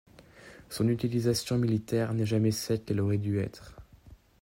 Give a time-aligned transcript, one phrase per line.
[0.67, 3.75] Son utilisation militaire n'est jamais celle qu'elle aurait dû être.